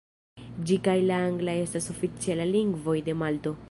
[0.69, 3.59] Ĝi kaj la angla estas oficialaj lingvoj de Malto.